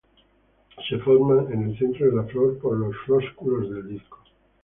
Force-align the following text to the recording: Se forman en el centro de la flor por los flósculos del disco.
Se 0.89 0.97
forman 0.97 1.53
en 1.53 1.69
el 1.69 1.77
centro 1.77 2.07
de 2.09 2.15
la 2.15 2.23
flor 2.23 2.57
por 2.57 2.75
los 2.75 2.95
flósculos 3.05 3.69
del 3.69 3.87
disco. 3.87 4.17